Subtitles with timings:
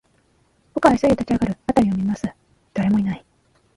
[0.73, 2.25] 僕は急いで立ち上がる、辺りを見回す、
[2.73, 3.23] 誰もいない